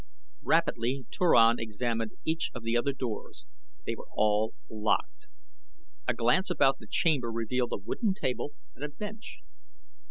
[0.41, 3.45] Rapidly Turan examined each of the other doors.
[3.85, 5.27] They were all locked.
[6.07, 9.41] A glance about the chamber revealed a wooden table and a bench.